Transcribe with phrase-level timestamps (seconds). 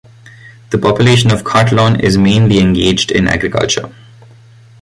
[0.71, 3.91] The population in Khatlon is mainly engaged in Agriculture.